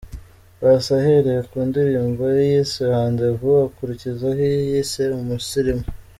Paccy 0.59 0.89
ahereye 0.99 1.41
ku 1.49 1.57
ndirimbo 1.69 2.21
ye 2.35 2.41
yise 2.51 2.81
’Rendez-Vous’ 2.91 3.63
akurikizaho 3.67 4.35
iyo 4.47 4.59
yise 4.69 5.03
’Umusirimu’. 5.19 5.85